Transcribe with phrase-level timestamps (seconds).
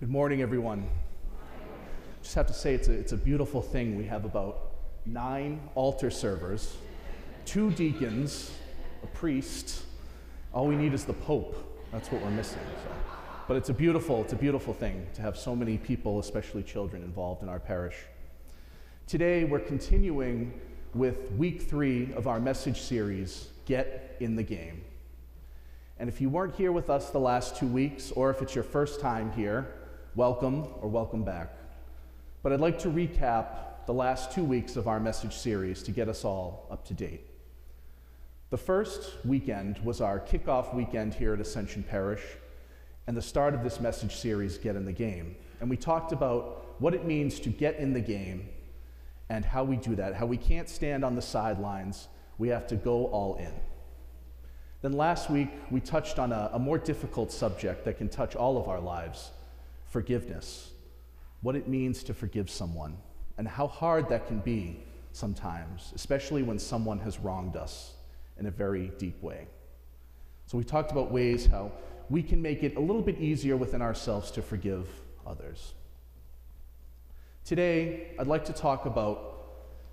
[0.00, 0.88] Good morning, everyone.
[2.22, 3.98] Just have to say, it's a, it's a beautiful thing.
[3.98, 4.70] We have about
[5.04, 6.76] nine altar servers,
[7.44, 8.52] two deacons,
[9.02, 9.82] a priest.
[10.54, 11.56] All we need is the Pope.
[11.90, 12.60] That's what we're missing.
[12.84, 12.90] So.
[13.48, 17.02] But it's a beautiful, it's a beautiful thing to have so many people, especially children,
[17.02, 17.96] involved in our parish.
[19.08, 20.60] Today, we're continuing
[20.94, 24.84] with week three of our message series, Get in the Game.
[25.98, 28.62] And if you weren't here with us the last two weeks, or if it's your
[28.62, 29.66] first time here,
[30.18, 31.48] welcome or welcome back.
[32.42, 36.08] But I'd like to recap the last two weeks of our message series to get
[36.08, 37.20] us all up to date.
[38.50, 42.24] The first weekend was our kickoff weekend here at Ascension Parish,
[43.06, 45.36] and the start of this message series, Get in the Game.
[45.60, 48.48] And we talked about what it means to get in the game
[49.28, 52.74] and how we do that, how we can't stand on the sidelines, we have to
[52.74, 53.52] go all in.
[54.82, 58.58] Then last week, we touched on a, a, more difficult subject that can touch all
[58.58, 59.30] of our lives
[59.88, 60.72] forgiveness.
[61.40, 62.96] What it means to forgive someone,
[63.36, 67.94] and how hard that can be sometimes, especially when someone has wronged us
[68.38, 69.46] in a very deep way.
[70.46, 71.72] So, we talked about ways how
[72.10, 74.88] we can make it a little bit easier within ourselves to forgive
[75.26, 75.74] others.
[77.44, 79.38] Today, I'd like to talk about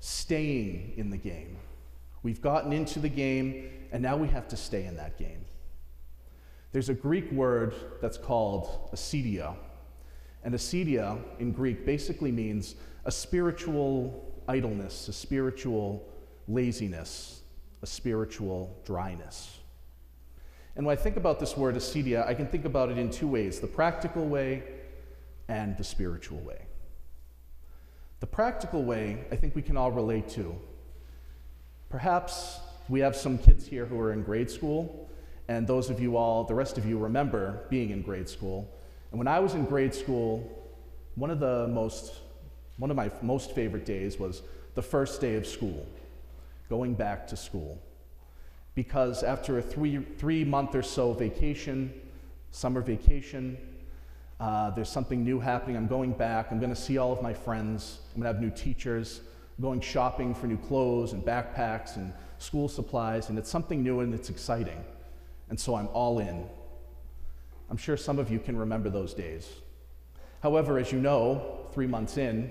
[0.00, 1.56] staying in the game.
[2.22, 5.44] We've gotten into the game, and now we have to stay in that game.
[6.72, 9.54] There's a Greek word that's called acedia.
[10.46, 16.08] And acedia in Greek basically means a spiritual idleness, a spiritual
[16.46, 17.40] laziness,
[17.82, 19.58] a spiritual dryness.
[20.76, 23.26] And when I think about this word acedia, I can think about it in two
[23.26, 24.62] ways the practical way
[25.48, 26.62] and the spiritual way.
[28.20, 30.56] The practical way, I think we can all relate to.
[31.88, 35.10] Perhaps we have some kids here who are in grade school,
[35.48, 38.72] and those of you all, the rest of you, remember being in grade school.
[39.16, 40.46] And when I was in grade school,
[41.14, 42.16] one of the most,
[42.76, 44.42] one of my most favorite days was
[44.74, 45.86] the first day of school,
[46.68, 47.80] going back to school.
[48.74, 51.98] Because after a three, three month or so vacation,
[52.50, 53.56] summer vacation,
[54.38, 55.78] uh, there's something new happening.
[55.78, 56.48] I'm going back.
[56.50, 58.00] I'm going to see all of my friends.
[58.14, 59.22] I'm going to have new teachers.
[59.56, 64.00] I'm going shopping for new clothes and backpacks and school supplies, and it's something new
[64.00, 64.84] and it's exciting.
[65.48, 66.46] And so I'm all in.
[67.70, 69.48] I'm sure some of you can remember those days.
[70.42, 72.50] However, as you know, three months in,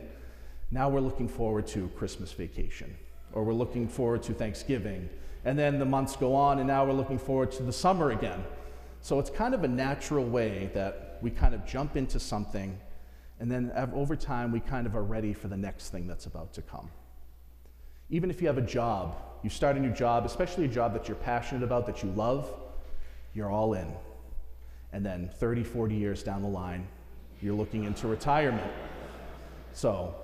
[0.72, 2.96] now we're looking forward to Christmas vacation,
[3.32, 5.10] or we're looking forward to Thanksgiving.
[5.46, 8.44] And then the months go on, and now we're looking forward to the summer again.
[9.02, 12.78] So it's kind of a natural way that we kind of jump into something,
[13.40, 16.54] and then over time, we kind of are ready for the next thing that's about
[16.54, 16.90] to come.
[18.10, 21.08] Even if you have a job, you start a new job, especially a job that
[21.08, 22.52] you're passionate about, that you love,
[23.34, 23.94] you're all in.
[24.96, 26.88] And then 30, 40 years down the line,
[27.42, 28.72] you're looking into retirement.
[29.74, 30.16] So,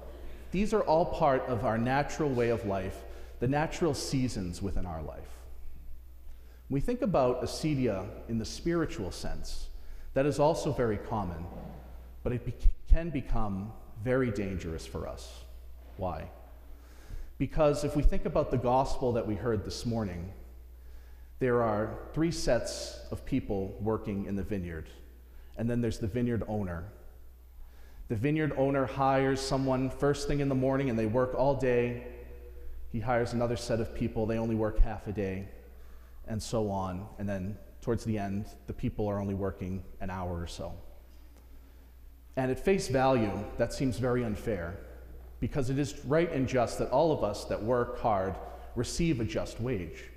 [0.52, 2.96] these are all part of our natural way of life,
[3.42, 5.28] the natural seasons within our life.
[6.70, 9.68] We think about acedia in the spiritual sense,
[10.14, 11.46] that is also very common,
[12.24, 12.54] but it be-
[12.88, 13.74] can become
[14.06, 15.44] very dangerous for us.
[15.98, 16.30] Why?
[17.38, 20.32] Because if we think about the gospel that we heard this morning,
[21.42, 24.88] there are three sets of people working in the vineyard,
[25.58, 26.84] and then there's the vineyard owner.
[28.10, 32.06] The vineyard owner hires someone first thing in the morning and they work all day.
[32.92, 35.48] He hires another set of people, they only work half a day,
[36.28, 37.08] and so on.
[37.18, 40.72] And then towards the end, the people are only working an hour or so.
[42.36, 44.78] And at face value, that seems very unfair
[45.40, 48.36] because it is right and just that all of us that work hard
[48.76, 50.11] receive a just wage.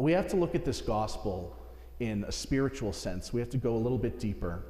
[0.00, 1.54] But we have to look at this gospel
[1.98, 3.34] in a spiritual sense.
[3.34, 4.62] We have to go a little bit deeper.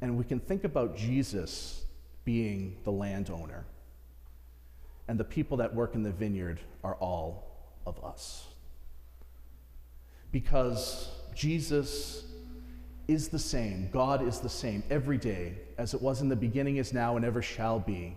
[0.00, 1.82] And we can think about Jesus
[2.24, 3.64] being the landowner.
[5.08, 7.56] And the people that work in the vineyard are all
[7.88, 8.44] of us.
[10.30, 12.24] Because Jesus
[13.08, 16.76] is the same, God is the same every day, as it was in the beginning,
[16.76, 18.16] is now, and ever shall be.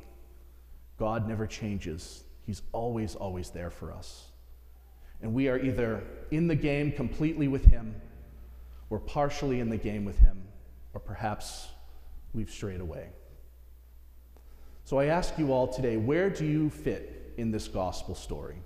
[1.00, 2.24] God never changes.
[2.46, 4.28] He's always, always there for us.
[5.22, 7.96] And we are either in the game completely with Him,
[8.90, 10.44] or partially in the game with Him,
[10.94, 11.68] or perhaps
[12.34, 13.10] we've strayed away.
[14.84, 18.58] So I ask you all today where do you fit in this gospel story?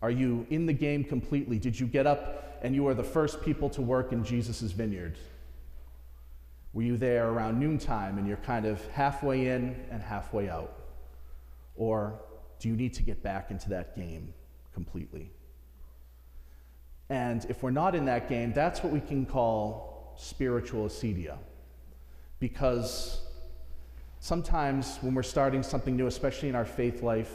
[0.00, 1.58] Are you in the game completely?
[1.58, 5.16] Did you get up and you are the first people to work in Jesus' vineyard?
[6.72, 10.74] Were you there around noontime and you're kind of halfway in and halfway out?
[11.76, 12.20] Or
[12.58, 14.32] do you need to get back into that game
[14.74, 15.30] completely?
[17.12, 21.36] And if we're not in that game, that's what we can call spiritual acedia.
[22.40, 23.20] because
[24.18, 27.32] sometimes when we're starting something new, especially in our faith life,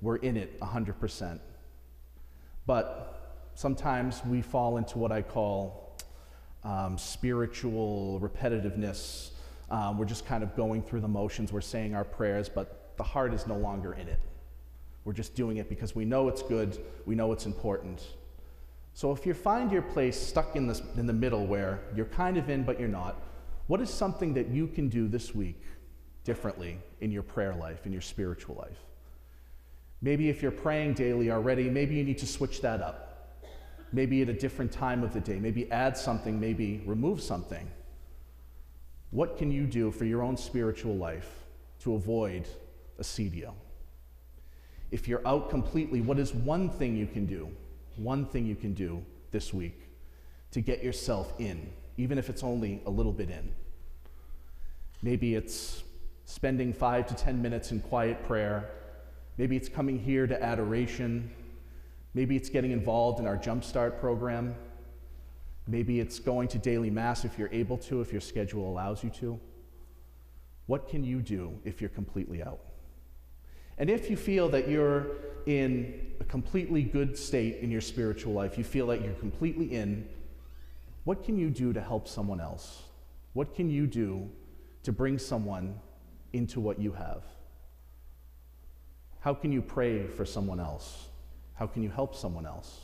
[0.00, 1.38] we're in it 100%.
[2.66, 5.94] But sometimes we fall into what I call
[6.64, 9.32] um, spiritual repetitiveness.
[9.70, 13.04] Um, we're just kind of going through the motions, we're saying our prayers, but the
[13.04, 14.20] heart is no longer in it.
[15.04, 18.02] We're just doing it because we know it's good, we know it's important.
[18.94, 22.36] So if you find your place stuck in, this, in the middle where you're kind
[22.36, 23.16] of in but you're not,
[23.66, 25.62] what is something that you can do this week
[26.24, 28.78] differently in your prayer life, in your spiritual life?
[30.02, 33.08] Maybe if you're praying daily already, maybe you need to switch that up.
[33.92, 35.38] Maybe at a different time of the day.
[35.38, 37.70] Maybe add something, maybe remove something.
[39.10, 41.44] What can you do for your own spiritual life
[41.80, 42.48] to avoid
[43.00, 43.52] acedia?
[44.90, 47.50] If you're out completely, what is one thing you can do?
[47.96, 49.88] One thing you can do this week
[50.50, 53.52] to get yourself in, even if it's only a little bit in.
[55.02, 55.82] Maybe it's
[56.24, 58.70] spending five to 10 minutes in quiet prayer
[59.38, 61.30] Maybe it's coming here to adoration.
[62.14, 64.54] Maybe it's getting involved in our Jumpstart program.
[65.66, 69.10] Maybe it's going to daily Mass if you're able to, if your schedule allows you
[69.10, 69.40] to.
[70.66, 72.60] What can you do if you're completely out?
[73.82, 75.08] And if you feel that you're
[75.44, 80.08] in a completely good state in your spiritual life, you feel that you're completely in,
[81.02, 82.84] what can you do to help someone else?
[83.32, 84.30] What can you do
[84.84, 85.80] to bring someone
[86.32, 87.24] into what you have?
[89.18, 91.08] How can you pray for someone else?
[91.54, 92.82] How can you help someone else?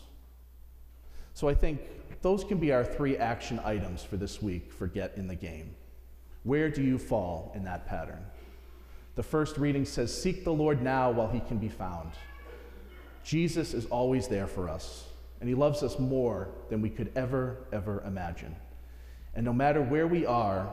[1.32, 1.80] So I think
[2.22, 5.76] those can be our three action items for this week for Get in the Game.
[6.42, 8.24] Where do you fall in that pattern?
[9.18, 12.12] The first reading says, Seek the Lord now while he can be found.
[13.24, 15.06] Jesus is always there for us,
[15.40, 18.54] and he loves us more than we could ever, ever imagine.
[19.34, 20.68] And no matter where we are,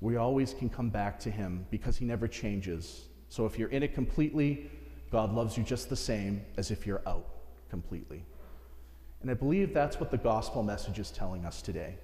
[0.00, 3.82] we always can come back to him because he never changes so if you're in
[3.82, 4.70] it completely,
[5.10, 7.26] God loves you just the same as if you're out
[7.68, 8.24] completely.
[9.22, 11.96] And I believe that's what the gospel message is telling us today.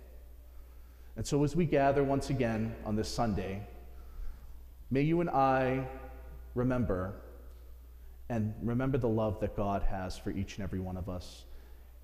[1.17, 3.63] And so as we gather once again on this Sunday,
[4.93, 5.89] may you and I
[6.55, 7.15] remember
[8.29, 11.45] and remember the love that God has for each and every one of us.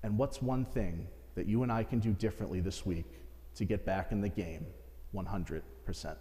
[0.01, 3.05] And what's one thing that you and I can do differently this week
[3.55, 4.65] to get back in the game
[5.15, 6.15] 100%?